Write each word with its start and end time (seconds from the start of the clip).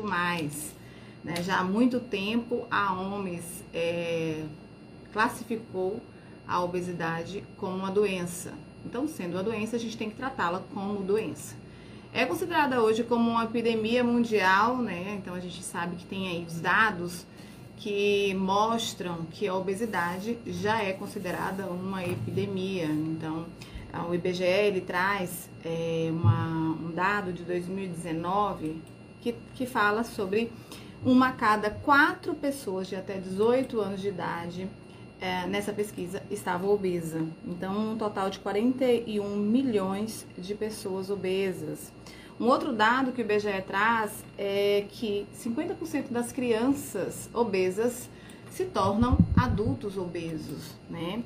mais. 0.00 0.72
Né? 1.24 1.34
Já 1.42 1.58
há 1.58 1.64
muito 1.64 1.98
tempo 1.98 2.66
a 2.70 2.94
OMS 2.94 3.64
é, 3.74 4.44
classificou 5.12 6.00
a 6.46 6.62
obesidade 6.62 7.42
como 7.56 7.76
uma 7.76 7.90
doença. 7.90 8.52
Então, 8.84 9.08
sendo 9.08 9.34
uma 9.34 9.42
doença, 9.42 9.76
a 9.76 9.78
gente 9.78 9.96
tem 9.96 10.08
que 10.08 10.16
tratá-la 10.16 10.62
como 10.72 11.02
doença. 11.02 11.56
É 12.12 12.26
considerada 12.26 12.82
hoje 12.82 13.02
como 13.02 13.30
uma 13.30 13.44
epidemia 13.44 14.04
mundial, 14.04 14.76
né? 14.76 15.18
Então 15.18 15.34
a 15.34 15.40
gente 15.40 15.62
sabe 15.62 15.96
que 15.96 16.04
tem 16.04 16.28
aí 16.28 16.44
os 16.46 16.60
dados 16.60 17.24
que 17.78 18.34
mostram 18.34 19.24
que 19.30 19.48
a 19.48 19.54
obesidade 19.54 20.38
já 20.46 20.82
é 20.82 20.92
considerada 20.92 21.66
uma 21.66 22.04
epidemia. 22.04 22.84
Então, 22.84 23.46
o 24.08 24.14
IBGE 24.14 24.44
ele 24.44 24.82
traz 24.82 25.48
é, 25.64 26.10
uma, 26.12 26.48
um 26.48 26.92
dado 26.94 27.32
de 27.32 27.42
2019 27.44 28.76
que, 29.22 29.34
que 29.54 29.64
fala 29.64 30.04
sobre 30.04 30.52
uma 31.04 31.28
a 31.28 31.32
cada 31.32 31.70
quatro 31.70 32.34
pessoas 32.34 32.86
de 32.88 32.96
até 32.96 33.18
18 33.18 33.80
anos 33.80 34.00
de 34.00 34.08
idade 34.08 34.68
é, 35.20 35.46
nessa 35.46 35.72
pesquisa 35.72 36.22
estava 36.30 36.66
obesa. 36.66 37.24
Então, 37.46 37.92
um 37.92 37.96
total 37.96 38.28
de 38.28 38.40
41 38.40 39.36
milhões 39.36 40.26
de 40.36 40.54
pessoas 40.54 41.10
obesas. 41.10 41.92
Um 42.40 42.46
outro 42.46 42.72
dado 42.72 43.12
que 43.12 43.20
o 43.20 43.24
IBGE 43.24 43.62
traz 43.66 44.24
é 44.36 44.84
que 44.90 45.26
50% 45.36 46.10
das 46.10 46.32
crianças 46.32 47.30
obesas 47.32 48.10
se 48.50 48.64
tornam 48.64 49.16
adultos 49.36 49.96
obesos, 49.96 50.74
né? 50.90 51.22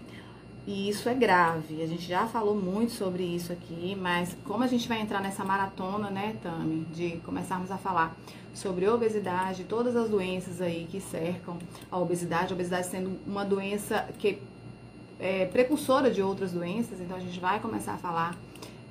E 0.67 0.89
isso 0.89 1.09
é 1.09 1.15
grave. 1.15 1.81
A 1.81 1.87
gente 1.87 2.03
já 2.03 2.27
falou 2.27 2.57
muito 2.57 2.91
sobre 2.93 3.23
isso 3.23 3.53
aqui, 3.53 3.97
mas 4.01 4.37
como 4.45 4.65
a 4.65 4.67
gente 4.67 4.89
vai 4.89 5.01
entrar 5.01 5.21
nessa 5.21 5.45
maratona, 5.45 6.11
né, 6.11 6.37
Tami, 6.43 6.85
de 6.93 7.19
começarmos 7.19 7.71
a 7.71 7.79
falar 7.79 8.17
sobre 8.53 8.89
obesidade, 8.89 9.65
todas 9.65 9.95
as 9.95 10.09
doenças 10.09 10.61
aí 10.61 10.89
que 10.91 11.01
cercam 11.01 11.57
a 11.91 11.99
obesidade, 11.99 12.53
a 12.53 12.57
obesidade 12.57 12.87
sendo 12.89 13.17
uma 13.27 13.45
doença 13.45 14.09
que 14.19 14.43
é 15.21 15.45
precursora 15.47 16.11
de 16.11 16.21
outras 16.21 16.53
doenças, 16.53 17.01
então 17.01 17.17
a 17.17 17.21
gente 17.21 17.39
vai 17.39 17.61
começar 17.61 17.95
a 17.95 17.99
falar 17.99 18.35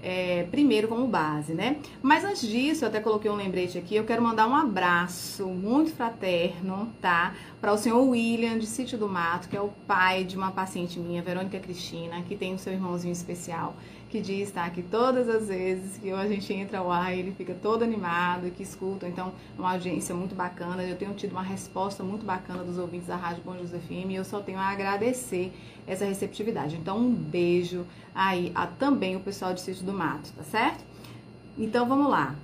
é, 0.05 0.43
primeiro 0.51 0.87
como 0.87 1.07
base, 1.07 1.53
né? 1.53 1.77
Mas 1.99 2.23
antes 2.23 2.47
disso, 2.47 2.85
eu 2.85 2.89
até 2.89 2.99
coloquei 2.99 3.29
um 3.31 3.35
lembrete 3.35 3.75
aqui, 3.75 3.95
eu 3.95 4.03
quero 4.03 4.21
mandar 4.21 4.47
um 4.47 4.55
abraço 4.55 5.47
muito 5.47 5.91
fraterno, 5.91 6.93
tá? 7.01 7.33
Para 7.59 7.73
o 7.73 7.77
senhor 7.77 7.99
William, 8.07 8.59
de 8.59 8.67
Sítio 8.67 8.99
do 8.99 9.09
Mato, 9.09 9.49
que 9.49 9.57
é 9.57 9.61
o 9.61 9.69
pai 9.87 10.23
de 10.23 10.37
uma 10.37 10.51
paciente 10.51 10.99
minha, 10.99 11.23
Verônica 11.23 11.59
Cristina, 11.59 12.21
que 12.21 12.35
tem 12.35 12.53
o 12.53 12.59
seu 12.59 12.71
irmãozinho 12.71 13.13
especial 13.13 13.75
que 14.15 14.21
diz, 14.21 14.49
tá, 14.49 14.69
que 14.69 14.81
todas 14.81 15.27
as 15.27 15.49
vezes 15.49 15.97
que 15.97 16.09
a 16.09 16.25
gente 16.25 16.53
entra 16.53 16.77
ao 16.77 16.89
ar, 16.89 17.13
ele 17.13 17.33
fica 17.33 17.53
todo 17.53 17.83
animado 17.83 18.49
que 18.51 18.63
escuta, 18.63 19.05
então, 19.05 19.33
uma 19.57 19.73
audiência 19.73 20.15
muito 20.15 20.33
bacana. 20.33 20.81
Eu 20.83 20.95
tenho 20.95 21.13
tido 21.13 21.33
uma 21.33 21.41
resposta 21.41 22.01
muito 22.01 22.25
bacana 22.25 22.63
dos 22.63 22.77
ouvintes 22.77 23.07
da 23.07 23.17
Rádio 23.17 23.43
Bom 23.43 23.57
Jesus 23.57 23.83
FM 23.83 24.11
e 24.11 24.15
eu 24.15 24.23
só 24.23 24.39
tenho 24.39 24.57
a 24.57 24.69
agradecer 24.69 25.51
essa 25.85 26.05
receptividade. 26.05 26.77
Então, 26.77 26.97
um 26.97 27.13
beijo 27.13 27.85
aí 28.13 28.53
a 28.55 28.65
também 28.65 29.17
o 29.17 29.19
pessoal 29.19 29.53
de 29.53 29.59
Sítio 29.59 29.85
do 29.85 29.91
Mato, 29.91 30.31
tá 30.31 30.43
certo? 30.43 30.81
Então, 31.57 31.85
vamos 31.85 32.09
lá. 32.09 32.35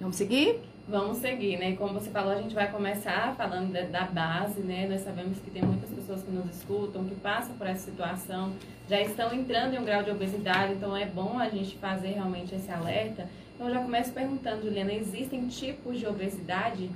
Vamos 0.00 0.16
seguir? 0.16 0.69
Vamos 0.90 1.18
seguir, 1.18 1.56
né? 1.56 1.76
Como 1.76 1.94
você 1.94 2.10
falou, 2.10 2.32
a 2.32 2.42
gente 2.42 2.52
vai 2.52 2.68
começar 2.68 3.32
falando 3.36 3.72
da, 3.72 3.82
da, 3.82 4.06
base, 4.06 4.60
né? 4.60 4.88
Nós 4.90 5.02
sabemos 5.02 5.38
que 5.38 5.48
tem 5.48 5.62
muitas 5.62 5.88
pessoas 5.88 6.20
que 6.24 6.32
nos 6.32 6.50
escutam, 6.50 7.04
que 7.04 7.14
passam 7.14 7.54
por 7.54 7.68
essa 7.68 7.88
situação, 7.88 8.52
já 8.88 9.00
estão 9.00 9.32
entrando 9.32 9.74
em 9.74 9.78
um 9.78 9.84
grau 9.84 10.02
de 10.02 10.10
obesidade, 10.10 10.72
então 10.72 10.96
é 10.96 11.06
bom 11.06 11.38
a 11.38 11.48
gente 11.48 11.76
fazer 11.76 12.08
realmente 12.08 12.56
esse 12.56 12.68
alerta. 12.72 13.28
Então, 13.54 13.68
eu 13.68 13.74
já 13.74 13.80
começo 13.80 14.12
perguntando, 14.12 14.62
Juliana, 14.62 14.92
existem 14.92 15.46
tipos 15.46 15.96
de 15.96 16.08
obesidade? 16.08 16.90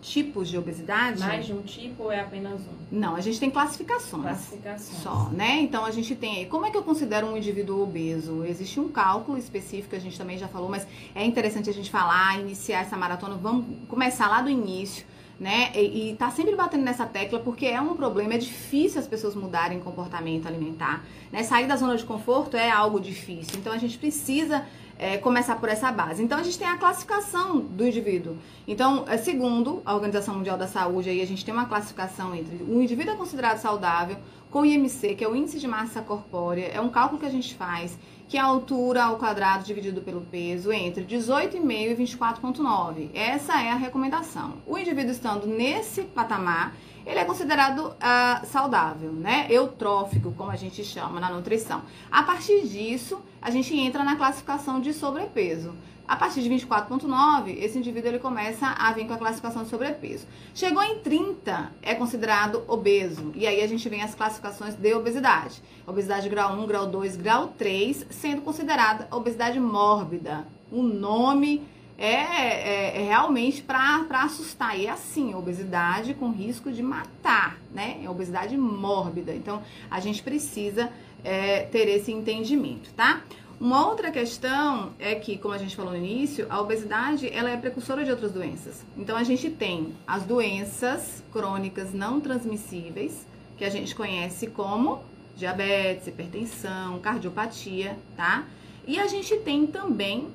Tipos 0.00 0.48
de 0.48 0.56
obesidade? 0.56 1.20
Mais 1.20 1.46
de 1.46 1.52
um 1.52 1.62
tipo 1.62 2.04
ou 2.04 2.12
é 2.12 2.20
apenas 2.20 2.60
um? 2.60 2.78
Não, 2.90 3.16
a 3.16 3.20
gente 3.20 3.38
tem 3.38 3.50
classificações. 3.50 4.22
Classificações. 4.22 5.02
Só, 5.02 5.28
né? 5.30 5.60
Então 5.60 5.84
a 5.84 5.90
gente 5.90 6.14
tem 6.14 6.38
aí. 6.38 6.46
Como 6.46 6.64
é 6.66 6.70
que 6.70 6.76
eu 6.76 6.82
considero 6.82 7.26
um 7.26 7.36
indivíduo 7.36 7.82
obeso? 7.82 8.44
Existe 8.44 8.80
um 8.80 8.88
cálculo 8.88 9.36
específico, 9.38 9.94
a 9.94 9.98
gente 9.98 10.16
também 10.16 10.38
já 10.38 10.48
falou, 10.48 10.68
mas 10.68 10.86
é 11.14 11.24
interessante 11.24 11.68
a 11.68 11.72
gente 11.72 11.90
falar, 11.90 12.40
iniciar 12.40 12.80
essa 12.80 12.96
maratona. 12.96 13.36
Vamos 13.36 13.66
começar 13.88 14.28
lá 14.28 14.40
do 14.40 14.50
início. 14.50 15.04
Né? 15.38 15.70
E, 15.72 16.10
e 16.10 16.16
tá 16.16 16.32
sempre 16.32 16.56
batendo 16.56 16.82
nessa 16.82 17.06
tecla 17.06 17.38
porque 17.38 17.64
é 17.64 17.80
um 17.80 17.94
problema, 17.94 18.34
é 18.34 18.38
difícil 18.38 18.98
as 18.98 19.06
pessoas 19.06 19.36
mudarem 19.36 19.78
comportamento 19.78 20.48
alimentar, 20.48 21.04
né? 21.30 21.44
Sair 21.44 21.68
da 21.68 21.76
zona 21.76 21.96
de 21.96 22.04
conforto 22.04 22.56
é 22.56 22.68
algo 22.68 22.98
difícil. 22.98 23.56
Então 23.56 23.72
a 23.72 23.78
gente 23.78 23.96
precisa 23.98 24.66
é, 24.98 25.16
começar 25.16 25.56
por 25.56 25.68
essa 25.68 25.90
base. 25.92 26.22
Então 26.22 26.38
a 26.38 26.42
gente 26.42 26.58
tem 26.58 26.66
a 26.66 26.76
classificação 26.76 27.60
do 27.60 27.86
indivíduo. 27.86 28.36
Então, 28.66 29.04
é, 29.08 29.16
segundo 29.16 29.80
a 29.84 29.94
Organização 29.94 30.34
Mundial 30.34 30.58
da 30.58 30.66
Saúde, 30.66 31.08
aí 31.08 31.22
a 31.22 31.26
gente 31.26 31.44
tem 31.44 31.54
uma 31.54 31.66
classificação 31.66 32.34
entre 32.34 32.56
o 32.56 32.82
indivíduo 32.82 33.14
é 33.14 33.16
considerado 33.16 33.58
saudável 33.58 34.16
com 34.50 34.64
IMC, 34.64 35.14
que 35.14 35.24
é 35.24 35.28
o 35.28 35.36
índice 35.36 35.58
de 35.58 35.68
massa 35.68 36.00
corpórea, 36.00 36.66
é 36.66 36.80
um 36.80 36.88
cálculo 36.88 37.20
que 37.20 37.26
a 37.26 37.30
gente 37.30 37.54
faz, 37.54 37.98
que 38.28 38.36
é 38.36 38.40
a 38.40 38.44
altura 38.44 39.04
ao 39.04 39.16
quadrado 39.16 39.64
dividido 39.64 40.02
pelo 40.02 40.20
peso 40.20 40.70
entre 40.72 41.04
18,5 41.04 41.62
e 41.70 41.94
24,9. 41.94 43.10
Essa 43.14 43.62
é 43.62 43.70
a 43.70 43.76
recomendação. 43.76 44.54
O 44.66 44.76
indivíduo 44.76 45.12
estando 45.12 45.46
nesse 45.46 46.02
patamar, 46.02 46.74
ele 47.08 47.18
é 47.18 47.24
considerado 47.24 47.86
uh, 47.86 48.46
saudável, 48.46 49.10
né? 49.10 49.46
Eutrófico, 49.48 50.30
como 50.36 50.50
a 50.50 50.56
gente 50.56 50.84
chama 50.84 51.18
na 51.18 51.30
nutrição. 51.30 51.82
A 52.12 52.22
partir 52.22 52.68
disso, 52.68 53.18
a 53.40 53.50
gente 53.50 53.74
entra 53.74 54.04
na 54.04 54.14
classificação 54.14 54.78
de 54.78 54.92
sobrepeso. 54.92 55.74
A 56.06 56.16
partir 56.16 56.42
de 56.42 56.50
24,9, 56.50 57.56
esse 57.62 57.78
indivíduo 57.78 58.10
ele 58.10 58.18
começa 58.18 58.66
a 58.66 58.92
vir 58.92 59.06
com 59.06 59.14
a 59.14 59.18
classificação 59.18 59.62
de 59.62 59.70
sobrepeso. 59.70 60.26
Chegou 60.54 60.82
em 60.82 60.98
30, 61.00 61.72
é 61.82 61.94
considerado 61.94 62.62
obeso. 62.68 63.32
E 63.34 63.46
aí 63.46 63.62
a 63.62 63.66
gente 63.66 63.88
vem 63.88 64.02
as 64.02 64.14
classificações 64.14 64.74
de 64.74 64.94
obesidade. 64.94 65.62
Obesidade 65.86 66.28
grau 66.28 66.54
1, 66.58 66.66
grau 66.66 66.86
2, 66.86 67.16
grau 67.16 67.48
3, 67.56 68.06
sendo 68.10 68.42
considerada 68.42 69.08
obesidade 69.10 69.58
mórbida. 69.58 70.46
O 70.70 70.82
nome 70.82 71.66
é, 71.98 72.12
é, 72.12 73.02
é 73.02 73.04
realmente 73.08 73.60
para 73.60 74.06
assustar. 74.22 74.78
E 74.78 74.86
é 74.86 74.90
assim, 74.90 75.34
obesidade 75.34 76.14
com 76.14 76.30
risco 76.30 76.70
de 76.70 76.82
matar, 76.82 77.58
né? 77.74 78.00
É 78.04 78.08
obesidade 78.08 78.56
mórbida. 78.56 79.34
Então, 79.34 79.60
a 79.90 79.98
gente 79.98 80.22
precisa 80.22 80.90
é, 81.24 81.62
ter 81.62 81.88
esse 81.88 82.12
entendimento, 82.12 82.94
tá? 82.94 83.22
Uma 83.60 83.88
outra 83.88 84.12
questão 84.12 84.92
é 85.00 85.16
que, 85.16 85.36
como 85.36 85.52
a 85.52 85.58
gente 85.58 85.74
falou 85.74 85.90
no 85.90 85.98
início, 85.98 86.46
a 86.48 86.60
obesidade 86.60 87.28
ela 87.28 87.50
é 87.50 87.56
precursora 87.56 88.04
de 88.04 88.10
outras 88.12 88.30
doenças. 88.30 88.84
Então 88.96 89.16
a 89.16 89.24
gente 89.24 89.50
tem 89.50 89.96
as 90.06 90.22
doenças 90.22 91.24
crônicas 91.32 91.92
não 91.92 92.20
transmissíveis, 92.20 93.26
que 93.56 93.64
a 93.64 93.68
gente 93.68 93.96
conhece 93.96 94.46
como 94.46 95.02
diabetes, 95.36 96.06
hipertensão, 96.06 97.00
cardiopatia, 97.00 97.98
tá? 98.16 98.44
E 98.86 98.96
a 98.96 99.08
gente 99.08 99.36
tem 99.38 99.66
também 99.66 100.28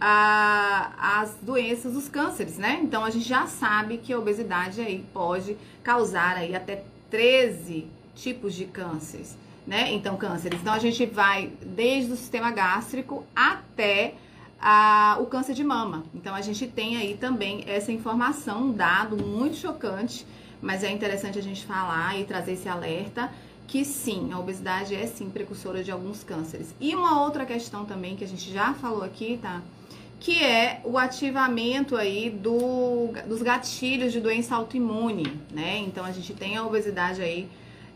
as 0.00 1.36
doenças, 1.42 1.96
os 1.96 2.08
cânceres, 2.08 2.56
né? 2.56 2.80
Então 2.82 3.04
a 3.04 3.10
gente 3.10 3.26
já 3.26 3.46
sabe 3.46 3.98
que 3.98 4.12
a 4.12 4.18
obesidade 4.18 4.80
aí 4.80 5.04
pode 5.12 5.56
causar 5.82 6.36
aí 6.36 6.54
até 6.54 6.84
13 7.10 7.86
tipos 8.14 8.54
de 8.54 8.64
cânceres, 8.64 9.36
né? 9.66 9.92
Então 9.92 10.16
cânceres. 10.16 10.60
Então 10.60 10.72
a 10.72 10.78
gente 10.78 11.04
vai 11.06 11.52
desde 11.62 12.12
o 12.12 12.16
sistema 12.16 12.50
gástrico 12.50 13.24
até 13.34 14.14
o 15.20 15.26
câncer 15.26 15.54
de 15.54 15.62
mama. 15.62 16.04
Então 16.14 16.34
a 16.34 16.40
gente 16.40 16.66
tem 16.66 16.96
aí 16.96 17.16
também 17.16 17.64
essa 17.66 17.92
informação, 17.92 18.64
um 18.64 18.72
dado 18.72 19.16
muito 19.16 19.56
chocante, 19.56 20.26
mas 20.60 20.82
é 20.82 20.90
interessante 20.90 21.38
a 21.38 21.42
gente 21.42 21.64
falar 21.64 22.18
e 22.18 22.24
trazer 22.24 22.52
esse 22.52 22.68
alerta 22.68 23.30
que 23.68 23.84
sim, 23.84 24.32
a 24.32 24.38
obesidade 24.38 24.94
é 24.94 25.06
sim 25.06 25.28
precursora 25.28 25.84
de 25.84 25.90
alguns 25.90 26.24
cânceres. 26.24 26.74
E 26.80 26.94
uma 26.94 27.22
outra 27.22 27.44
questão 27.44 27.84
também 27.84 28.16
que 28.16 28.24
a 28.24 28.26
gente 28.28 28.52
já 28.52 28.72
falou 28.74 29.04
aqui, 29.04 29.38
tá? 29.42 29.60
Que 30.20 30.42
é 30.42 30.80
o 30.84 30.98
ativamento 30.98 31.96
aí 31.96 32.28
do, 32.28 33.10
dos 33.26 33.40
gatilhos 33.42 34.12
de 34.12 34.20
doença 34.20 34.56
autoimune, 34.56 35.40
né? 35.52 35.78
Então 35.78 36.04
a 36.04 36.10
gente 36.10 36.34
tem 36.34 36.56
a 36.56 36.64
obesidade 36.64 37.22
aí 37.22 37.48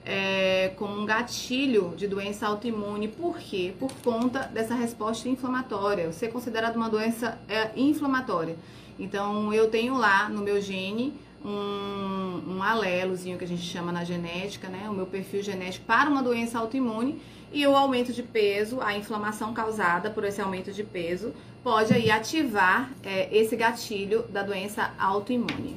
é, 0.05 0.73
como 0.77 1.01
um 1.01 1.07
gatilho 1.07 1.95
de 1.97 2.07
doença 2.07 2.47
autoimune, 2.47 3.09
por 3.09 3.39
quê? 3.39 3.73
Por 3.79 3.93
conta 4.05 4.41
dessa 4.41 4.75
resposta 4.75 5.29
inflamatória, 5.29 6.11
ser 6.13 6.29
considerado 6.29 6.77
uma 6.77 6.89
doença 6.89 7.39
é, 7.49 7.71
inflamatória. 7.77 8.57
Então 8.99 9.53
eu 9.53 9.69
tenho 9.69 9.97
lá 9.97 10.29
no 10.29 10.43
meu 10.43 10.61
gene 10.61 11.15
um, 11.45 12.57
um 12.57 12.63
alelozinho 12.63 13.37
que 13.37 13.45
a 13.45 13.49
gente 13.49 13.63
chama 13.63 13.91
na 13.91 14.05
genética, 14.05 14.69
né? 14.69 14.89
O 14.89 14.93
meu 14.93 15.07
perfil 15.07 15.43
genético 15.43 15.85
para 15.87 16.09
uma 16.09 16.23
doença 16.23 16.59
autoimune 16.59 17.21
e 17.53 17.67
o 17.67 17.77
aumento 17.77 18.13
de 18.13 18.23
peso, 18.23 18.81
a 18.81 18.97
inflamação 18.97 19.53
causada 19.53 20.11
por 20.11 20.25
esse 20.25 20.41
aumento 20.41 20.73
de 20.73 20.83
peso, 20.83 21.35
pode 21.63 21.93
aí 21.93 22.11
ativar 22.11 22.91
é, 23.05 23.29
esse 23.37 23.55
gatilho 23.55 24.23
da 24.25 24.43
doença 24.43 24.93
autoimune. 24.99 25.77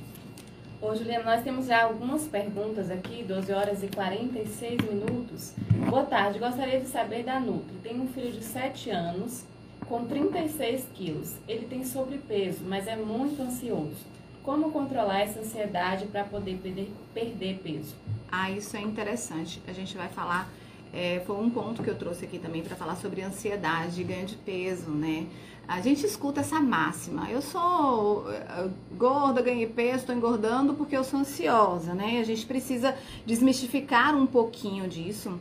Ô 0.82 0.96
Juliana, 0.96 1.36
nós 1.36 1.44
temos 1.44 1.66
já 1.66 1.84
algumas 1.84 2.28
perguntas 2.28 2.92
aqui, 2.92 3.24
12 3.24 3.52
horas 3.52 3.84
e 3.84 3.88
46 3.88 4.82
minutos. 4.82 5.54
Boa 5.90 6.04
tarde, 6.04 6.40
gostaria 6.40 6.80
de 6.80 6.88
saber 6.88 7.24
da 7.24 7.40
Nutri. 7.40 7.76
Tem 7.82 8.00
um 8.00 8.08
filho 8.08 8.32
de 8.32 8.44
7 8.44 8.92
anos 8.92 9.44
com 9.88 10.06
36 10.06 10.86
quilos. 10.94 11.36
Ele 11.48 11.66
tem 11.66 11.84
sobrepeso, 11.84 12.60
mas 12.66 12.88
é 12.88 12.96
muito 12.96 13.42
ansioso. 13.42 14.16
como 14.44 14.72
controlar 14.72 15.22
essa 15.22 15.40
ansiedade 15.40 16.06
para 16.06 16.24
poder 16.24 16.60
perder, 16.62 16.92
perder 17.16 17.60
peso? 17.64 17.96
Ah, 18.32 18.52
isso 18.52 18.78
é 18.78 18.82
interessante. 18.82 19.60
A 19.68 19.74
gente 19.74 19.98
vai 19.98 20.08
falar 20.08 20.48
é, 20.96 21.22
foi 21.26 21.36
um 21.36 21.50
ponto 21.50 21.84
que 21.84 21.90
eu 21.90 21.96
trouxe 21.96 22.24
aqui 22.24 22.40
também 22.40 22.64
para 22.64 22.76
falar 22.76 22.96
sobre 22.96 23.22
ansiedade, 23.22 24.02
ganho 24.04 24.26
de 24.26 24.36
peso, 24.38 24.90
né? 24.90 25.28
A 25.68 25.82
gente 25.82 26.06
escuta 26.06 26.42
essa 26.42 26.60
máxima. 26.60 27.30
Eu 27.30 27.42
sou 27.42 28.26
gorda, 28.96 29.42
ganhei 29.42 29.68
peso, 29.68 29.98
estou 29.98 30.16
engordando 30.16 30.76
porque 30.76 30.96
eu 30.96 31.04
sou 31.04 31.20
ansiosa, 31.20 31.94
né? 31.94 32.20
A 32.20 32.24
gente 32.24 32.46
precisa 32.46 32.96
desmistificar 33.26 34.16
um 34.16 34.26
pouquinho 34.26 34.88
disso, 34.88 35.40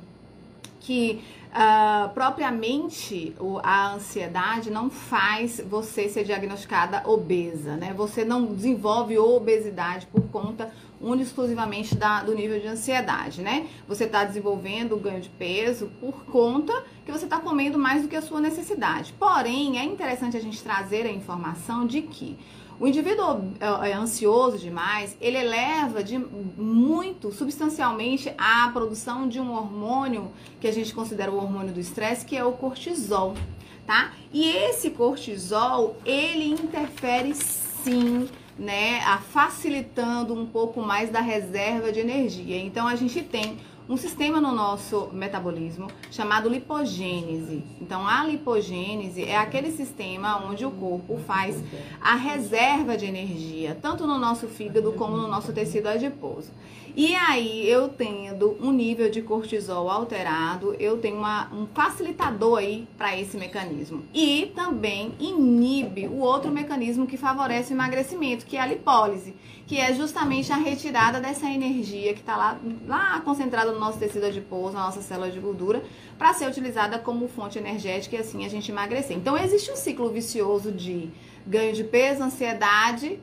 que 0.81 1.23
uh, 1.51 2.09
propriamente 2.15 3.35
o, 3.39 3.59
a 3.63 3.95
ansiedade 3.95 4.71
não 4.71 4.91
faz 4.91 5.61
você 5.61 6.09
ser 6.09 6.25
diagnosticada 6.25 7.03
obesa, 7.09 7.77
né? 7.77 7.95
Você 7.95 8.25
não 8.25 8.47
desenvolve 8.47 9.19
obesidade 9.19 10.07
por 10.07 10.23
conta 10.29 10.73
única 11.01 11.25
exclusivamente 11.25 11.95
da, 11.95 12.23
do 12.23 12.35
nível 12.35 12.61
de 12.61 12.67
ansiedade, 12.67 13.43
né? 13.43 13.69
Você 13.87 14.05
está 14.05 14.25
desenvolvendo 14.25 14.95
o 14.95 14.99
ganho 14.99 15.21
de 15.21 15.29
peso 15.29 15.91
por 16.01 16.25
conta 16.25 16.85
que 17.05 17.13
você 17.13 17.25
está 17.25 17.39
comendo 17.39 17.79
mais 17.79 18.03
do 18.03 18.09
que 18.09 18.17
a 18.17 18.23
sua 18.23 18.41
necessidade. 18.41 19.13
Porém, 19.19 19.79
é 19.79 19.85
interessante 19.85 20.37
a 20.37 20.41
gente 20.41 20.63
trazer 20.63 21.07
a 21.07 21.11
informação 21.11 21.87
de 21.87 22.03
que 22.03 22.39
o 22.79 22.89
indivíduo 22.89 23.53
é, 23.61 23.91
é 23.91 23.95
ansioso 23.95 24.59
demais, 24.59 25.17
ele 25.21 25.39
eleva 25.39 26.03
de 26.03 26.19
muito 26.19 27.31
substancialmente 27.33 28.33
a 28.37 28.69
produção 28.73 29.29
de 29.29 29.39
um 29.39 29.53
hormônio 29.53 30.33
que 30.61 30.67
a 30.67 30.73
gente 30.73 30.93
considera 30.93 31.31
o 31.31 31.37
hormônio 31.37 31.73
do 31.73 31.79
estresse, 31.79 32.27
que 32.27 32.37
é 32.37 32.45
o 32.45 32.53
cortisol, 32.53 33.35
tá? 33.87 34.13
E 34.33 34.49
esse 34.51 34.91
cortisol, 34.91 35.97
ele 36.05 36.51
interfere 36.51 37.35
sim 37.35 38.29
né, 38.59 39.01
a 39.05 39.19
facilitando 39.19 40.35
um 40.35 40.47
pouco 40.47 40.81
mais 40.81 41.11
da 41.11 41.21
reserva 41.21 41.91
de 41.91 42.01
energia. 42.01 42.57
Então 42.59 42.87
a 42.87 42.95
gente 42.95 43.23
tem 43.23 43.59
um 43.89 43.97
sistema 43.97 44.41
no 44.41 44.53
nosso 44.53 45.11
metabolismo 45.13 45.89
chamado 46.11 46.49
lipogênese. 46.49 47.63
Então, 47.81 48.07
a 48.07 48.25
lipogênese 48.25 49.25
é 49.25 49.37
aquele 49.37 49.71
sistema 49.71 50.43
onde 50.47 50.65
o 50.65 50.71
corpo 50.71 51.19
faz 51.27 51.63
a 52.01 52.15
reserva 52.15 52.97
de 52.97 53.05
energia, 53.05 53.77
tanto 53.81 54.07
no 54.07 54.19
nosso 54.19 54.49
fígado 54.49 54.93
como 54.93 55.17
no 55.17 55.29
nosso 55.29 55.53
tecido 55.53 55.89
adiposo. 55.89 56.51
E 56.97 57.13
aí, 57.17 57.69
eu 57.69 57.89
tendo 57.89 58.57
um 58.61 58.71
nível 58.71 59.11
de 59.11 59.21
cortisol 59.21 59.91
alterado, 59.91 60.77
eu 60.79 60.97
tenho 60.99 61.17
uma, 61.17 61.53
um 61.53 61.67
facilitador 61.67 62.59
aí 62.59 62.87
para 62.97 63.19
esse 63.19 63.37
mecanismo. 63.37 64.05
E 64.15 64.53
também 64.55 65.13
inibe 65.19 66.07
o 66.07 66.21
outro 66.21 66.53
mecanismo 66.53 67.05
que 67.05 67.17
favorece 67.17 67.73
o 67.73 67.77
emagrecimento, 67.77 68.47
que 68.47 68.57
é 68.57 68.61
a 68.61 68.67
lipólise, 68.67 69.35
que 69.67 69.79
é 69.79 69.95
justamente 69.95 70.53
a 70.53 70.57
retirada 70.57 71.21
dessa 71.21 71.47
energia 71.51 72.13
que 72.13 72.21
está 72.21 72.37
lá, 72.37 72.59
lá 72.87 73.21
concentrada 73.21 73.73
no 73.73 73.79
nosso 73.79 73.99
tecido 73.99 74.27
adiposo, 74.27 74.75
na 74.75 74.87
nossa 74.87 75.01
célula 75.01 75.31
de 75.31 75.41
gordura, 75.41 75.83
para 76.19 76.35
ser 76.35 76.47
utilizada 76.47 76.99
como 76.99 77.29
fonte 77.29 77.59
energética 77.59 78.17
e 78.17 78.19
assim 78.19 78.45
a 78.45 78.49
gente 78.49 78.71
emagrecer. 78.71 79.17
Então, 79.17 79.37
existe 79.37 79.71
um 79.71 79.77
ciclo 79.77 80.11
vicioso 80.11 80.71
de 80.71 81.11
ganho 81.47 81.73
de 81.73 81.85
peso, 81.85 82.23
ansiedade, 82.23 83.19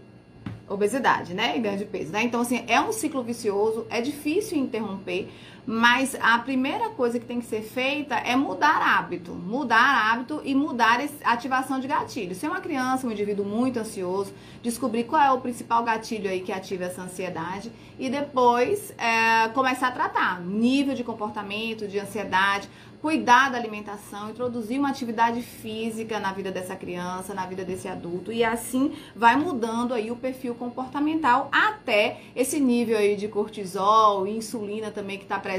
obesidade, 0.67 1.33
né? 1.33 1.55
E 1.57 1.59
ganho 1.59 1.77
de 1.77 1.85
peso, 1.85 2.11
né? 2.11 2.23
Então, 2.23 2.41
assim, 2.41 2.63
é 2.67 2.79
um 2.81 2.91
ciclo 2.91 3.23
vicioso, 3.23 3.85
é 3.89 4.01
difícil 4.01 4.57
interromper, 4.57 5.29
mas 5.65 6.15
a 6.19 6.37
primeira 6.39 6.89
coisa 6.89 7.19
que 7.19 7.25
tem 7.25 7.39
que 7.39 7.45
ser 7.45 7.61
feita 7.61 8.15
é 8.15 8.35
mudar 8.35 8.81
hábito. 8.81 9.31
Mudar 9.31 10.11
hábito 10.11 10.41
e 10.43 10.55
mudar 10.55 10.99
a 11.23 11.31
ativação 11.31 11.79
de 11.79 11.87
gatilho. 11.87 12.35
Se 12.35 12.45
é 12.45 12.49
uma 12.49 12.61
criança, 12.61 13.07
um 13.07 13.11
indivíduo 13.11 13.45
muito 13.45 13.79
ansioso, 13.79 14.33
descobrir 14.61 15.03
qual 15.03 15.21
é 15.21 15.31
o 15.31 15.39
principal 15.39 15.83
gatilho 15.83 16.29
aí 16.29 16.41
que 16.41 16.51
ativa 16.51 16.85
essa 16.85 17.01
ansiedade 17.01 17.71
e 17.99 18.09
depois 18.09 18.93
é, 18.97 19.49
começar 19.49 19.87
a 19.87 19.91
tratar 19.91 20.41
nível 20.41 20.95
de 20.95 21.03
comportamento, 21.03 21.87
de 21.87 21.99
ansiedade, 21.99 22.67
cuidar 23.01 23.49
da 23.49 23.57
alimentação, 23.57 24.29
introduzir 24.29 24.77
uma 24.77 24.89
atividade 24.89 25.41
física 25.41 26.19
na 26.19 26.31
vida 26.31 26.51
dessa 26.51 26.75
criança, 26.75 27.33
na 27.33 27.47
vida 27.47 27.65
desse 27.65 27.87
adulto 27.87 28.31
e 28.31 28.43
assim 28.43 28.93
vai 29.15 29.35
mudando 29.35 29.93
aí 29.93 30.11
o 30.11 30.15
perfil 30.15 30.53
comportamental 30.53 31.49
até 31.51 32.21
esse 32.35 32.59
nível 32.59 32.97
aí 32.97 33.15
de 33.15 33.27
cortisol 33.27 34.27
insulina 34.27 34.91
também 34.91 35.17
que 35.17 35.23
está 35.23 35.39
presente 35.39 35.50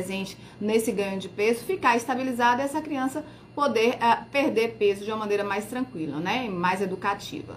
nesse 0.61 0.93
ganho 0.93 1.19
de 1.19 1.29
peso 1.29 1.65
ficar 1.65 1.97
estabilizado 1.97 2.61
e 2.61 2.65
essa 2.65 2.81
criança 2.81 3.25
poder 3.55 3.95
uh, 3.95 4.25
perder 4.31 4.77
peso 4.77 5.05
de 5.05 5.11
uma 5.11 5.19
maneira 5.19 5.45
mais 5.45 5.67
tranquila, 5.67 6.19
né, 6.19 6.49
mais 6.49 6.81
educativa. 6.81 7.57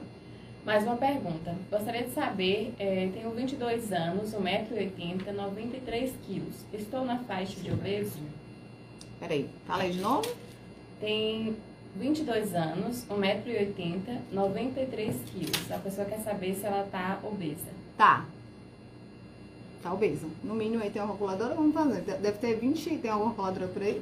Mais 0.65 0.83
uma 0.83 0.95
pergunta. 0.95 1.55
Gostaria 1.69 2.03
de 2.03 2.09
saber, 2.09 2.73
é, 2.79 3.07
tenho 3.13 3.29
22 3.29 3.93
anos, 3.93 4.33
1,80m, 4.33 5.31
93 5.31 6.11
quilos. 6.25 6.55
Estou 6.73 7.05
na 7.05 7.19
faixa 7.19 7.59
de 7.61 7.71
obeso? 7.71 8.17
Peraí, 9.19 9.47
fala 9.67 9.83
aí 9.83 9.91
de 9.91 10.01
novo. 10.01 10.27
Tem 10.99 11.55
22 11.95 12.55
anos, 12.55 13.05
1,80m, 13.07 14.21
93 14.31 15.15
quilos. 15.27 15.71
A 15.71 15.77
pessoa 15.77 16.05
quer 16.05 16.19
saber 16.21 16.55
se 16.55 16.65
ela 16.65 16.87
tá 16.91 17.19
obesa. 17.23 17.71
Tá. 17.95 18.25
Obesa. 19.93 20.27
No 20.43 20.55
mínimo 20.55 20.83
aí 20.83 20.89
tem 20.89 21.01
uma 21.01 21.09
calculadora, 21.09 21.55
vamos 21.55 21.73
fazer. 21.73 22.01
Deve 22.01 22.37
ter 22.37 22.55
20, 22.55 22.97
tem 22.97 23.11
alguma 23.11 23.33
calculadora 23.33 23.67
por 23.67 23.81
aí? 23.81 24.01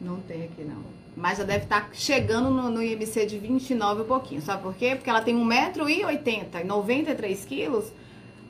Não 0.00 0.20
tem 0.20 0.44
aqui 0.44 0.64
não. 0.64 0.82
Mas 1.16 1.38
já 1.38 1.44
deve 1.44 1.64
estar 1.64 1.82
tá 1.82 1.88
chegando 1.92 2.50
no, 2.50 2.70
no 2.70 2.82
IMC 2.82 3.26
de 3.26 3.38
29 3.38 4.02
um 4.02 4.04
pouquinho. 4.04 4.40
Sabe 4.40 4.62
por 4.62 4.74
quê? 4.74 4.94
Porque 4.96 5.10
ela 5.10 5.20
tem 5.20 5.36
1,80m 5.36 6.60
e 6.60 6.64
93 6.64 7.44
quilos. 7.44 7.92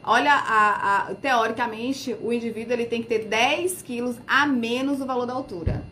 Olha, 0.04 0.32
a, 0.32 1.10
a, 1.10 1.14
teoricamente, 1.14 2.16
o 2.20 2.32
indivíduo 2.32 2.72
ele 2.72 2.86
tem 2.86 3.02
que 3.02 3.08
ter 3.08 3.26
10 3.26 3.82
quilos 3.82 4.16
a 4.26 4.46
menos 4.46 5.00
o 5.00 5.06
valor 5.06 5.26
da 5.26 5.32
altura. 5.32 5.82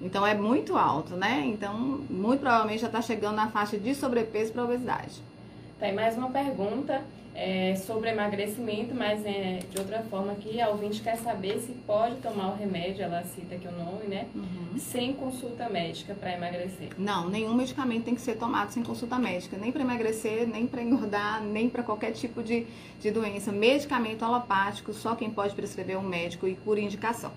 Então 0.00 0.26
é 0.26 0.34
muito 0.34 0.76
alto, 0.76 1.14
né? 1.14 1.44
Então, 1.46 1.74
muito 2.10 2.40
provavelmente 2.40 2.80
já 2.80 2.88
está 2.88 3.00
chegando 3.00 3.36
na 3.36 3.48
faixa 3.48 3.78
de 3.78 3.94
sobrepeso 3.94 4.52
para 4.52 4.64
obesidade. 4.64 5.22
Tem 5.78 5.94
mais 5.94 6.16
uma 6.16 6.28
pergunta 6.28 7.02
é, 7.34 7.74
sobre 7.76 8.10
emagrecimento, 8.10 8.94
mas 8.94 9.24
é, 9.24 9.60
de 9.70 9.78
outra 9.78 10.02
forma 10.02 10.34
que 10.34 10.60
a 10.60 10.68
ouvinte 10.68 11.00
quer 11.00 11.16
saber 11.16 11.58
se 11.60 11.72
pode 11.86 12.16
tomar 12.16 12.52
o 12.52 12.56
remédio, 12.56 13.02
ela 13.02 13.22
cita 13.22 13.54
aqui 13.54 13.66
o 13.66 13.72
nome, 13.72 14.06
né? 14.06 14.26
Uhum. 14.34 14.78
Sem 14.78 15.14
consulta 15.14 15.68
médica 15.68 16.14
para 16.14 16.34
emagrecer. 16.34 16.90
Não, 16.98 17.28
nenhum 17.28 17.54
medicamento 17.54 18.04
tem 18.04 18.14
que 18.14 18.20
ser 18.20 18.36
tomado 18.36 18.70
sem 18.70 18.82
consulta 18.82 19.18
médica, 19.18 19.56
nem 19.56 19.72
para 19.72 19.82
emagrecer, 19.82 20.46
nem 20.46 20.66
para 20.66 20.82
engordar, 20.82 21.42
nem 21.42 21.68
para 21.70 21.82
qualquer 21.82 22.12
tipo 22.12 22.42
de, 22.42 22.66
de 23.00 23.10
doença. 23.10 23.50
Medicamento 23.50 24.24
alopático, 24.24 24.92
só 24.92 25.14
quem 25.14 25.30
pode 25.30 25.54
prescrever 25.54 25.96
é 25.96 25.98
o 25.98 26.02
médico 26.02 26.46
e 26.46 26.54
por 26.54 26.78
indicação. 26.78 27.32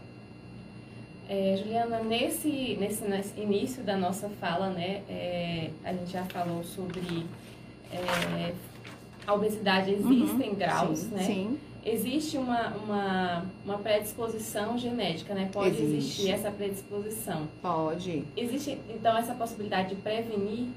É, 1.28 1.56
Juliana, 1.58 2.04
nesse, 2.04 2.78
nesse, 2.80 3.04
nesse, 3.04 3.40
início 3.40 3.82
da 3.82 3.98
nossa 3.98 4.30
fala, 4.30 4.70
né, 4.70 5.02
é, 5.10 5.72
a 5.84 5.92
gente 5.92 6.12
já 6.12 6.24
falou 6.26 6.64
sobre 6.64 7.26
é, 7.92 8.54
a 9.26 9.34
obesidade 9.34 9.92
existe 9.92 10.34
uhum, 10.34 10.42
em 10.42 10.56
graus, 10.56 11.00
sim, 11.00 11.08
né? 11.08 11.24
Sim. 11.24 11.60
Existe 11.84 12.38
uma, 12.38 12.70
uma, 12.70 13.46
uma 13.64 13.78
predisposição 13.78 14.76
genética, 14.78 15.36
né? 15.36 15.50
Pode 15.54 15.70
existe. 15.76 15.96
existir 15.96 16.32
essa 16.32 16.50
predisposição. 16.50 17.48
Pode. 17.62 18.24
Existe, 18.36 18.80
então, 18.90 19.16
essa 19.16 19.36
possibilidade 19.36 19.90
de 19.90 19.96
prevenir? 19.96 20.68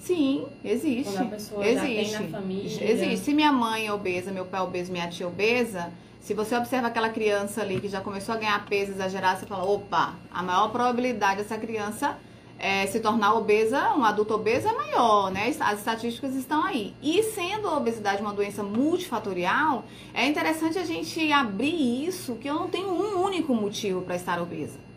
Sim, 0.00 0.46
existe. 0.64 1.12
Quando 1.12 1.26
a 1.26 1.30
pessoa 1.30 1.66
existe. 1.66 2.10
já 2.10 2.18
tem 2.18 2.30
na 2.30 2.38
família. 2.38 2.90
Existe. 2.90 3.18
Se 3.18 3.34
minha 3.34 3.52
mãe 3.52 3.86
é 3.86 3.92
obesa, 3.92 4.32
meu 4.32 4.46
pai 4.46 4.60
é 4.60 4.62
obeso, 4.64 4.90
minha 4.90 5.08
tia 5.08 5.26
é 5.26 5.28
obesa, 5.28 5.92
se 6.20 6.34
você 6.34 6.56
observa 6.56 6.88
aquela 6.88 7.08
criança 7.08 7.62
ali 7.62 7.80
que 7.80 7.88
já 7.88 8.00
começou 8.00 8.34
a 8.34 8.38
ganhar 8.38 8.66
peso 8.66 8.92
exagerado, 8.92 9.40
você 9.40 9.46
fala, 9.46 9.64
opa, 9.64 10.14
a 10.30 10.42
maior 10.42 10.70
probabilidade 10.70 11.42
dessa 11.42 11.56
criança 11.56 12.18
é, 12.58 12.86
se 12.86 13.00
tornar 13.00 13.34
obesa, 13.34 13.94
um 13.94 14.04
adulto 14.04 14.34
obeso 14.34 14.66
é 14.66 14.72
maior, 14.72 15.30
né? 15.30 15.54
As 15.60 15.78
estatísticas 15.78 16.34
estão 16.34 16.64
aí. 16.64 16.94
E 17.02 17.22
sendo 17.22 17.68
a 17.68 17.76
obesidade 17.76 18.20
uma 18.20 18.32
doença 18.32 18.62
multifatorial, 18.62 19.84
é 20.12 20.26
interessante 20.26 20.78
a 20.78 20.84
gente 20.84 21.32
abrir 21.32 22.06
isso, 22.06 22.34
que 22.34 22.48
eu 22.48 22.54
não 22.54 22.68
tenho 22.68 22.88
um 22.88 23.22
único 23.22 23.54
motivo 23.54 24.02
para 24.02 24.16
estar 24.16 24.40
obesa. 24.40 24.87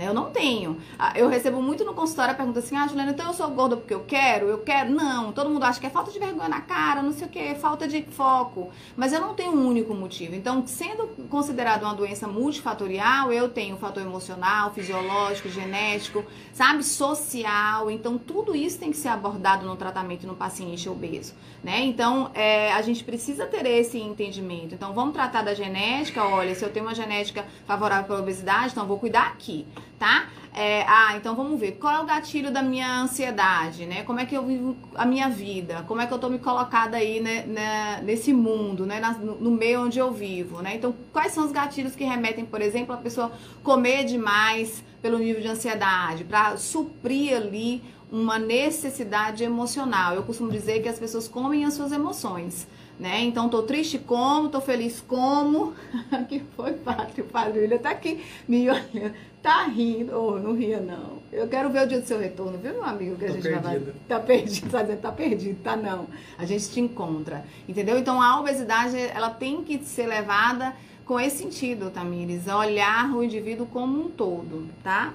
Né? 0.00 0.08
Eu 0.08 0.14
não 0.14 0.30
tenho. 0.30 0.78
Ah, 0.98 1.12
eu 1.14 1.28
recebo 1.28 1.60
muito 1.60 1.84
no 1.84 1.92
consultório 1.92 2.32
a 2.32 2.34
pergunta 2.34 2.60
assim: 2.60 2.74
ah, 2.74 2.86
Juliana, 2.86 3.10
então 3.10 3.26
eu 3.26 3.34
sou 3.34 3.46
gorda 3.50 3.76
porque 3.76 3.92
eu 3.92 4.00
quero? 4.00 4.46
Eu 4.46 4.60
quero? 4.60 4.90
Não. 4.90 5.30
Todo 5.30 5.50
mundo 5.50 5.62
acha 5.62 5.78
que 5.78 5.86
é 5.86 5.90
falta 5.90 6.10
de 6.10 6.18
vergonha 6.18 6.48
na 6.48 6.62
cara, 6.62 7.02
não 7.02 7.12
sei 7.12 7.26
o 7.26 7.30
que, 7.30 7.54
falta 7.56 7.86
de 7.86 8.02
foco. 8.04 8.70
Mas 8.96 9.12
eu 9.12 9.20
não 9.20 9.34
tenho 9.34 9.52
um 9.52 9.68
único 9.68 9.92
motivo. 9.92 10.34
Então, 10.34 10.66
sendo 10.66 11.06
considerado 11.28 11.82
uma 11.82 11.94
doença 11.94 12.26
multifatorial, 12.26 13.30
eu 13.30 13.50
tenho 13.50 13.76
fator 13.76 14.02
emocional, 14.02 14.72
fisiológico, 14.72 15.50
genético, 15.50 16.24
sabe, 16.54 16.82
social. 16.82 17.90
Então, 17.90 18.16
tudo 18.16 18.56
isso 18.56 18.78
tem 18.78 18.90
que 18.90 18.96
ser 18.96 19.08
abordado 19.08 19.66
no 19.66 19.76
tratamento 19.76 20.26
no 20.26 20.34
paciente 20.34 20.88
obeso. 20.88 21.34
Né? 21.62 21.80
Então, 21.80 22.30
é, 22.32 22.72
a 22.72 22.80
gente 22.80 23.04
precisa 23.04 23.44
ter 23.44 23.66
esse 23.66 23.98
entendimento. 23.98 24.74
Então, 24.74 24.94
vamos 24.94 25.12
tratar 25.12 25.42
da 25.42 25.52
genética. 25.52 26.24
Olha, 26.24 26.54
se 26.54 26.64
eu 26.64 26.72
tenho 26.72 26.86
uma 26.86 26.94
genética 26.94 27.44
favorável 27.66 28.06
para 28.06 28.16
obesidade, 28.16 28.72
então 28.72 28.86
vou 28.86 28.98
cuidar 28.98 29.26
aqui 29.26 29.66
tá? 30.00 30.30
É, 30.52 30.82
ah, 30.88 31.14
então 31.16 31.36
vamos 31.36 31.60
ver. 31.60 31.72
Qual 31.72 31.94
é 31.94 32.00
o 32.00 32.06
gatilho 32.06 32.50
da 32.50 32.62
minha 32.62 33.02
ansiedade, 33.02 33.86
né? 33.86 34.02
Como 34.02 34.18
é 34.18 34.26
que 34.26 34.34
eu 34.34 34.44
vivo 34.44 34.76
a 34.96 35.04
minha 35.04 35.28
vida? 35.28 35.84
Como 35.86 36.00
é 36.00 36.06
que 36.06 36.12
eu 36.12 36.18
tô 36.18 36.28
me 36.28 36.38
colocada 36.38 36.96
aí 36.96 37.20
né, 37.20 37.44
né, 37.46 38.00
nesse 38.02 38.32
mundo, 38.32 38.84
né? 38.84 39.00
no, 39.20 39.50
meio 39.50 39.84
onde 39.84 39.98
eu 39.98 40.10
vivo, 40.10 40.60
né? 40.60 40.74
Então, 40.74 40.94
quais 41.12 41.32
são 41.32 41.44
os 41.44 41.52
gatilhos 41.52 41.94
que 41.94 42.02
remetem, 42.02 42.44
por 42.44 42.60
exemplo, 42.60 42.94
a 42.94 42.96
pessoa 42.96 43.30
comer 43.62 44.04
demais 44.04 44.82
pelo 45.00 45.18
nível 45.18 45.40
de 45.40 45.48
ansiedade, 45.48 46.24
para 46.24 46.56
suprir 46.56 47.36
ali 47.36 47.82
uma 48.10 48.38
necessidade 48.38 49.44
emocional. 49.44 50.14
Eu 50.14 50.22
costumo 50.22 50.50
dizer 50.50 50.82
que 50.82 50.88
as 50.88 50.98
pessoas 50.98 51.28
comem 51.28 51.64
as 51.64 51.74
suas 51.74 51.92
emoções, 51.92 52.66
né? 52.98 53.20
Então, 53.20 53.48
tô 53.48 53.62
triste 53.62 53.98
como, 53.98 54.48
tô 54.48 54.60
feliz 54.60 55.00
como. 55.00 55.72
que 56.28 56.40
foi, 56.56 56.72
Padre? 56.72 57.22
O 57.22 57.24
Padre 57.24 57.60
William 57.60 57.78
tá 57.78 57.90
aqui 57.90 58.22
me 58.48 58.68
olhando, 58.68 59.14
tá 59.42 59.64
rindo. 59.64 60.12
Oh, 60.16 60.38
não 60.38 60.54
ria, 60.54 60.80
não. 60.80 61.20
Eu 61.32 61.46
quero 61.46 61.70
ver 61.70 61.84
o 61.84 61.88
dia 61.88 62.00
do 62.00 62.06
seu 62.06 62.18
retorno, 62.18 62.58
viu, 62.58 62.72
meu 62.72 62.84
amigo? 62.84 63.16
Que 63.16 63.26
a 63.26 63.28
gente 63.30 63.42
perdido. 63.42 63.62
vai. 63.62 63.80
Tá 64.08 64.18
perdido, 64.18 64.70
tá 64.70 64.82
dizendo, 64.82 65.00
tá 65.00 65.12
perdido, 65.12 65.62
tá 65.62 65.76
não. 65.76 66.06
A 66.36 66.44
gente 66.44 66.68
te 66.68 66.80
encontra, 66.80 67.44
entendeu? 67.68 67.96
Então, 67.98 68.20
a 68.20 68.40
obesidade, 68.40 68.96
ela 68.96 69.30
tem 69.30 69.62
que 69.62 69.78
ser 69.84 70.06
levada 70.06 70.74
com 71.04 71.18
esse 71.18 71.38
sentido, 71.38 71.90
Tamires, 71.90 72.46
olhar 72.46 73.12
o 73.14 73.22
indivíduo 73.22 73.66
como 73.66 74.00
um 74.00 74.08
todo, 74.08 74.68
tá? 74.82 75.12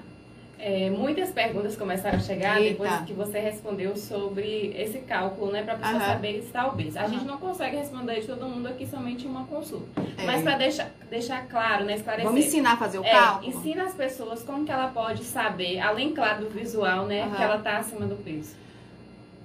É, 0.58 0.88
muitas 0.88 1.30
perguntas 1.30 1.76
começaram 1.76 2.16
a 2.16 2.20
chegar 2.20 2.60
Eita. 2.60 2.70
depois 2.70 3.00
que 3.02 3.12
você 3.12 3.38
respondeu 3.38 3.94
sobre 3.94 4.74
esse 4.76 5.00
cálculo, 5.00 5.52
né, 5.52 5.62
para 5.62 5.74
a 5.74 5.76
pessoa 5.76 6.00
saber 6.00 6.40
se 6.40 6.46
está 6.46 6.66
obesa. 6.66 7.00
A 7.00 7.08
gente 7.08 7.24
não 7.24 7.36
consegue 7.36 7.76
responder 7.76 8.20
de 8.20 8.26
todo 8.26 8.46
mundo 8.46 8.66
aqui 8.66 8.86
somente 8.86 9.26
uma 9.26 9.44
consulta. 9.44 10.00
É. 10.16 10.24
Mas 10.24 10.42
para 10.42 10.56
deixar, 10.56 10.90
deixar 11.10 11.46
claro, 11.46 11.84
né, 11.84 11.96
esclarecer. 11.96 12.26
Vamos 12.26 12.46
ensinar 12.46 12.72
a 12.72 12.76
fazer 12.78 12.98
o 12.98 13.04
é, 13.04 13.10
cálculo? 13.10 13.50
Ensina 13.50 13.84
as 13.84 13.94
pessoas 13.94 14.42
como 14.42 14.64
que 14.64 14.72
ela 14.72 14.88
pode 14.88 15.24
saber, 15.24 15.78
além, 15.78 16.14
claro, 16.14 16.46
do 16.46 16.50
visual, 16.50 17.04
né, 17.04 17.30
que 17.36 17.42
ela 17.42 17.56
está 17.56 17.76
acima 17.76 18.06
do 18.06 18.16
peso. 18.16 18.54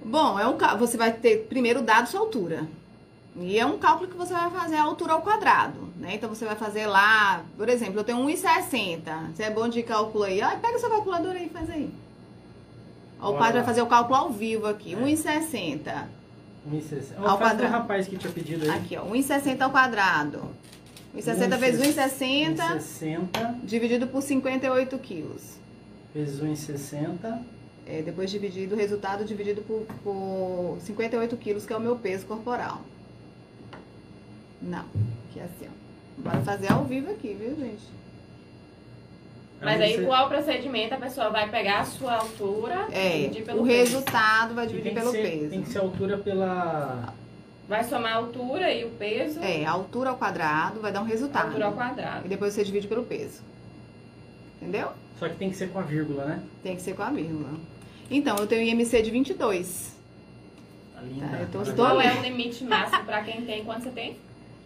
Bom, 0.04 0.40
é 0.40 0.48
um, 0.48 0.58
você 0.78 0.98
vai 0.98 1.12
ter 1.12 1.46
primeiro 1.48 1.82
dado 1.82 2.08
sua 2.08 2.22
altura. 2.22 2.68
E 3.36 3.58
é 3.58 3.66
um 3.66 3.78
cálculo 3.78 4.10
que 4.10 4.18
você 4.18 4.34
vai 4.34 4.50
fazer 4.50 4.76
a 4.76 4.84
altura 4.84 5.14
ao 5.14 5.22
quadrado, 5.22 5.90
né? 5.98 6.16
Então 6.16 6.28
você 6.28 6.44
vai 6.44 6.56
fazer 6.56 6.86
lá, 6.86 7.46
por 7.56 7.70
exemplo, 7.70 8.00
eu 8.00 8.04
tenho 8.04 8.20
1,60. 8.20 9.34
Você 9.34 9.44
é 9.44 9.50
bom 9.50 9.70
de 9.70 9.82
cálculo 9.84 10.26
aí. 10.26 10.42
Ah, 10.42 10.58
pega 10.62 10.78
sua 10.78 10.90
calculadora 10.90 11.38
aí 11.38 11.46
e 11.46 11.50
faz 11.50 11.70
aí. 11.70 11.90
Ó, 13.22 13.32
o 13.32 13.38
padre 13.38 13.60
vai 13.60 13.64
fazer 13.64 13.82
o 13.82 13.88
cálculo 13.88 14.16
ao 14.16 14.30
vivo 14.32 14.68
aqui. 14.68 14.94
É. 14.94 14.98
1,60. 14.98 16.08
1,60. 16.70 17.04
Ao 17.24 17.38
quadrado. 17.38 17.72
rapaz 17.72 18.08
que 18.08 18.18
tinha 18.18 18.34
pedido 18.34 18.66
aí. 18.66 18.72
Aqui, 18.72 18.98
ó. 18.98 19.06
1,60 19.06 19.62
ao 19.62 19.72
quadrado. 19.72 20.42
1,60 21.16 21.58
vezes 21.58 21.96
1,60. 21.96 22.56
1,60. 22.58 23.56
Dividido 23.64 24.08
por 24.08 24.22
58 24.22 24.98
quilos. 25.00 25.58
Vezes 26.14 26.42
1,60. 26.42 27.40
É, 27.88 28.02
depois 28.02 28.30
dividido, 28.30 28.76
o 28.76 28.78
resultado 28.78 29.24
dividido 29.24 29.62
por, 29.62 29.86
por 30.04 30.78
58 30.82 31.38
quilos, 31.38 31.66
que 31.66 31.74
é 31.74 31.78
o 31.78 31.80
meu 31.80 31.96
peso 31.96 32.26
corporal. 32.26 32.82
Não, 34.62 34.86
que 35.34 35.40
é 35.40 35.44
assim, 35.44 35.68
ó. 35.68 36.22
Bora 36.22 36.42
fazer 36.42 36.72
ao 36.72 36.84
vivo 36.86 37.12
aqui, 37.12 37.34
viu, 37.34 37.56
gente? 37.56 37.84
Mas 39.62 39.80
aí, 39.80 40.06
qual 40.06 40.28
procedimento 40.28 40.94
a 40.96 40.98
pessoa 40.98 41.30
vai 41.30 41.50
pegar 41.50 41.82
a 41.82 41.86
sua 41.86 42.16
altura 42.16 42.88
é, 42.92 43.20
e 43.20 43.22
dividir 43.22 43.46
pelo 43.46 43.62
o 43.62 43.66
peso? 43.66 43.76
O 43.76 43.78
resultado 43.78 44.56
vai 44.56 44.68
dividir 44.68 44.94
pelo 44.94 45.12
ser, 45.12 45.22
peso. 45.22 45.50
Tem 45.50 45.62
que 45.62 45.70
ser 45.70 45.78
a 45.78 45.82
altura 45.82 46.18
pela... 46.18 47.14
Vai 47.70 47.84
somar 47.84 48.14
a 48.14 48.16
altura 48.16 48.74
e 48.74 48.84
o 48.86 48.90
peso? 48.90 49.40
É, 49.40 49.64
a 49.64 49.72
altura 49.72 50.10
ao 50.10 50.18
quadrado 50.18 50.82
vai 50.82 50.92
dar 50.92 51.02
um 51.02 51.06
resultado. 51.06 51.48
Altura 51.48 51.66
ao 51.68 51.74
quadrado. 51.74 52.26
E 52.26 52.30
depois 52.30 52.54
você 52.54 52.64
divide 52.64 52.88
pelo 52.88 53.04
peso. 53.04 53.42
Entendeu? 54.60 54.92
Só 55.20 55.30
que 55.30 55.36
tem 55.36 55.52
que 55.52 55.56
ser 55.56 55.70
com 55.70 55.80
a 55.80 55.84
vírgula, 55.84 56.26
né? 56.26 56.44
Tem 56.64 56.76
que 56.76 56.82
ser 56.82 56.96
com 56.96 57.04
a 57.04 57.12
vírgula. 57.12 57.52
Então, 58.10 58.36
eu 58.38 58.48
tenho 58.48 58.64
IMC 58.64 59.02
de 59.04 59.12
22. 59.12 59.96
Tá 60.94 61.02
linda. 61.02 61.28
Tá, 61.28 61.38
eu 61.38 61.48
tô, 61.48 61.74
Qual 61.74 62.02
é 62.02 62.18
o 62.18 62.22
limite 62.22 62.64
máximo 62.64 63.06
para 63.06 63.22
quem 63.22 63.46
tem? 63.46 63.64
Quanto 63.64 63.84
você 63.84 63.92
tem? 63.92 64.18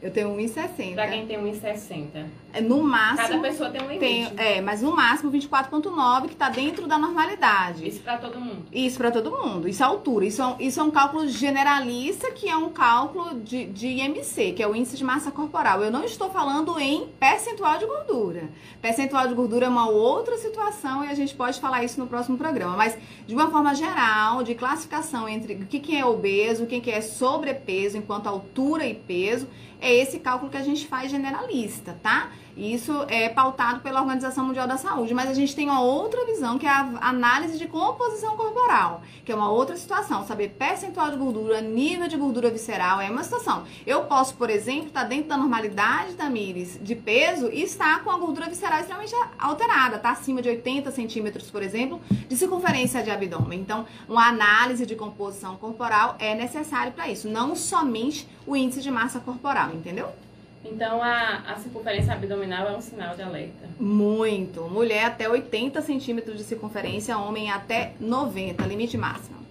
Eu 0.06 0.12
tenho 0.12 0.30
1,60. 0.38 0.94
Pra 0.94 1.08
quem 1.08 1.26
tem 1.26 1.36
1,60. 1.36 2.28
É, 2.54 2.62
no 2.62 2.84
máximo. 2.84 3.28
Cada 3.28 3.40
pessoa 3.40 3.72
tem 3.72 3.82
um 3.82 3.86
limite. 3.86 4.00
Tem, 4.00 4.32
é, 4.38 4.62
mas 4.62 4.84
no 4.84 4.96
máximo 4.96 5.32
24,9, 5.32 6.28
que 6.28 6.36
tá 6.36 6.48
dentro 6.48 6.86
da 6.86 6.96
normalidade. 6.96 7.88
Isso 7.88 8.02
pra 8.02 8.16
todo 8.16 8.40
mundo. 8.40 8.68
Isso 8.72 9.00
pra 9.00 9.10
todo 9.10 9.32
mundo. 9.32 9.68
Isso 9.68 9.82
é 9.82 9.86
altura. 9.88 10.26
Isso 10.26 10.44
é, 10.44 10.56
isso 10.60 10.80
é 10.80 10.84
um 10.84 10.92
cálculo 10.92 11.28
generalista, 11.28 12.32
que 12.32 12.48
é 12.48 12.56
um 12.56 12.70
cálculo 12.70 13.40
de, 13.40 13.66
de 13.66 13.88
IMC, 13.88 14.52
que 14.52 14.62
é 14.62 14.68
o 14.68 14.76
índice 14.76 14.96
de 14.96 15.04
massa 15.04 15.32
corporal. 15.32 15.82
Eu 15.82 15.90
não 15.90 16.04
estou 16.04 16.30
falando 16.30 16.80
em 16.80 17.08
percentual 17.20 17.80
de 17.80 17.88
gordura. 17.88 18.50
Percentual 18.84 19.28
de 19.28 19.34
gordura 19.34 19.66
é 19.66 19.70
uma 19.70 19.90
outra 19.90 20.38
situação 20.38 21.04
e 21.04 21.08
a 21.08 21.16
gente 21.16 21.34
pode 21.34 21.60
falar 21.60 21.84
isso 21.84 22.00
no 22.00 22.06
próximo 22.06 22.38
programa. 22.38 22.78
Mas, 22.78 22.96
de 23.26 23.34
uma 23.34 23.50
forma 23.50 23.74
geral, 23.74 24.44
de 24.44 24.54
classificação 24.54 25.28
entre 25.28 25.56
o 25.56 25.66
que, 25.66 25.80
que 25.80 25.98
é 25.98 26.06
obeso, 26.06 26.66
o 26.66 26.68
que, 26.68 26.80
que 26.80 26.92
é 26.92 27.02
sobrepeso, 27.02 27.98
enquanto 27.98 28.28
altura 28.28 28.86
e 28.86 28.94
peso 28.94 29.48
é 29.86 29.94
esse 29.94 30.20
cálculo 30.20 30.50
que 30.50 30.58
a 30.58 30.64
gente 30.64 30.88
faz 30.88 31.12
generalista, 31.12 31.96
tá? 32.02 32.32
Isso 32.56 33.06
é 33.10 33.28
pautado 33.28 33.82
pela 33.82 34.00
Organização 34.02 34.46
Mundial 34.46 34.66
da 34.66 34.78
Saúde, 34.78 35.14
mas 35.14 35.30
a 35.30 35.34
gente 35.34 35.54
tem 35.54 35.70
uma 35.70 35.82
outra 35.82 36.26
visão 36.26 36.58
que 36.58 36.66
é 36.66 36.70
a 36.70 36.88
análise 37.02 37.58
de 37.58 37.68
composição 37.68 38.38
corporal, 38.38 39.02
que 39.26 39.32
é 39.32 39.36
uma 39.36 39.52
outra 39.52 39.76
situação. 39.76 40.26
Saber 40.26 40.50
percentual 40.50 41.12
de 41.12 41.18
gordura, 41.18 41.60
nível 41.60 42.08
de 42.08 42.16
gordura 42.16 42.50
visceral 42.50 43.02
é 43.02 43.10
uma 43.10 43.24
situação. 43.24 43.66
Eu 43.86 44.06
posso, 44.06 44.36
por 44.36 44.50
exemplo, 44.50 44.88
estar 44.88 45.02
tá 45.02 45.08
dentro 45.08 45.28
da 45.28 45.38
normalidade 45.38 46.14
da 46.14 46.30
Miris 46.30 46.80
de 46.82 46.96
peso 46.96 47.50
e 47.52 47.62
estar 47.62 48.04
com 48.04 48.10
a 48.10 48.18
gordura 48.18 48.48
visceral 48.48 48.80
extremamente 48.80 49.14
alterada, 49.38 50.00
tá 50.00 50.12
acima 50.12 50.42
de 50.42 50.48
80 50.48 50.92
centímetros, 50.92 51.52
por 51.52 51.62
exemplo, 51.62 52.00
de 52.10 52.38
circunferência 52.38 53.04
de 53.04 53.12
abdômen. 53.12 53.60
Então, 53.60 53.86
uma 54.08 54.30
análise 54.30 54.86
de 54.86 54.96
composição 54.96 55.58
corporal 55.58 56.16
é 56.20 56.34
necessário 56.34 56.94
para 56.94 57.10
isso, 57.10 57.28
não 57.28 57.54
somente 57.54 58.28
o 58.48 58.56
índice 58.56 58.82
de 58.82 58.90
massa 58.90 59.20
corporal, 59.20 59.72
entendeu? 59.74 60.10
Então 60.66 61.02
a, 61.02 61.44
a 61.48 61.56
circunferência 61.58 62.14
abdominal 62.14 62.68
é 62.68 62.76
um 62.76 62.82
sinal 62.82 63.16
de 63.16 63.22
alerta. 63.22 63.70
Muito. 63.80 64.64
Mulher 64.64 65.06
até 65.06 65.30
80 65.30 65.82
centímetros 65.82 66.38
de 66.38 66.44
circunferência, 66.44 67.18
homem 67.18 67.52
até 67.52 67.94
90, 68.00 68.66
limite 68.66 68.98
máximo. 68.98 69.45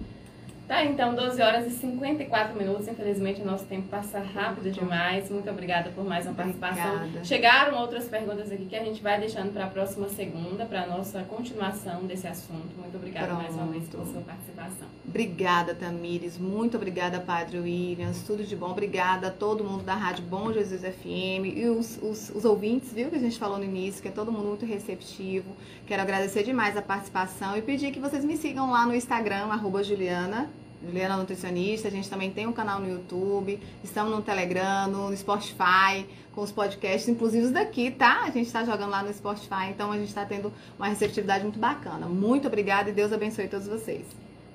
Tá, 0.67 0.83
então 0.83 1.15
12 1.15 1.43
horas 1.43 1.67
e 1.67 1.71
54 1.71 2.57
minutos. 2.57 2.89
Infelizmente 2.89 3.43
o 3.43 3.45
nosso 3.45 3.67
tempo 3.67 3.87
passa 3.89 4.19
rápido 4.19 4.71
demais. 4.71 5.31
Muito 5.31 5.49
obrigada 5.51 5.91
por 5.91 6.05
mais 6.05 6.25
uma 6.25 6.35
participação. 6.35 6.97
Obrigada. 6.97 7.25
Chegaram 7.25 7.79
outras 7.79 8.09
perguntas 8.09 8.51
aqui 8.51 8.65
que 8.65 8.77
a 8.77 8.83
gente 8.83 9.03
vai 9.03 9.21
deixando 9.21 9.53
para 9.53 9.67
a 9.67 9.69
próxima 9.69 10.09
segunda, 10.09 10.65
para 10.65 10.85
a 10.85 10.87
nossa 10.87 11.23
continuação 11.25 12.05
desse 12.05 12.27
assunto. 12.27 12.75
Muito 12.79 12.97
obrigada 12.97 13.27
Pronto. 13.27 13.43
mais 13.43 13.55
uma 13.55 13.67
vez 13.67 13.87
pela 13.89 14.07
sua 14.07 14.23
participação. 14.23 14.89
Obrigada, 15.07 15.75
Tamires. 15.75 16.39
Muito 16.39 16.79
obrigada, 16.79 17.21
Padre 17.21 17.59
Williams. 17.59 18.23
Tudo 18.23 18.43
de 18.43 18.57
bom. 18.57 18.71
Obrigada 18.71 19.29
a 19.29 19.31
todo 19.31 19.63
mundo 19.63 19.85
da 19.85 19.95
Rádio 19.95 20.25
Bom 20.25 20.51
Jesus 20.51 20.81
FM 20.81 21.45
e 21.57 21.67
os, 21.67 21.99
os, 22.03 22.31
os 22.31 22.45
ouvintes, 22.47 22.91
viu, 22.91 23.11
que 23.11 23.17
a 23.17 23.21
gente 23.21 23.39
falou 23.39 23.59
no 23.59 23.65
início, 23.65 24.01
que 24.01 24.09
é 24.09 24.11
todo 24.11 24.33
mundo 24.33 24.49
muito 24.49 24.65
receptivo. 24.65 25.55
Quero 25.87 26.01
agradecer 26.01 26.43
demais 26.43 26.75
a 26.75 26.83
participação 26.83 27.55
e 27.55 27.61
pedir 27.61 27.93
que 27.93 28.01
vocês 28.01 28.25
me 28.25 28.37
sigam 28.39 28.71
lá 28.71 28.87
no 28.87 28.95
Instagram, 28.95 29.49
Juliana 29.85 30.54
Juliana 30.85 31.17
Nutricionista, 31.17 31.89
a 31.89 31.91
gente 31.91 32.09
também 32.09 32.31
tem 32.31 32.47
um 32.47 32.53
canal 32.53 32.81
no 32.81 32.89
YouTube, 32.89 33.59
estamos 33.83 34.15
no 34.15 34.23
Telegram, 34.23 34.89
no 34.89 35.17
Spotify, 35.17 36.07
com 36.35 36.43
os 36.43 36.53
podcasts, 36.53 37.09
inclusive 37.09 37.47
os 37.47 37.53
daqui, 37.53 37.91
tá? 37.91 38.23
A 38.23 38.31
gente 38.31 38.47
está 38.47 38.65
jogando 38.65 38.91
lá 38.91 39.03
no 39.03 39.13
Spotify, 39.13 39.71
então 39.71 39.91
a 39.93 39.99
gente 39.99 40.09
está 40.09 40.25
tendo 40.25 40.53
uma 40.79 40.89
receptividade 40.89 41.45
muito 41.45 41.59
bacana. 41.59 42.07
Muito 42.07 42.49
obrigada 42.49 42.91
e 42.91 42.93
Deus 42.93 43.13
abençoe 43.13 43.49
todos 43.49 43.67
vocês. 43.67 44.05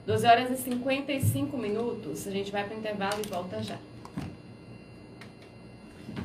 12 0.05 0.27
horas 0.27 0.51
e 0.51 0.63
55 0.63 1.57
minutos, 1.57 2.27
a 2.27 2.31
gente 2.31 2.51
vai 2.51 2.63
para 2.63 2.75
o 2.75 2.79
intervalo 2.79 3.21
e 3.23 3.29
volta 3.29 3.61
já. 3.61 3.77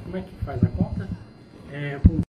Como 0.04 0.16
é 0.16 0.20
que 0.23 0.44
faz 0.44 0.62
a 0.62 0.68
conta? 0.68 1.08
É, 1.73 1.99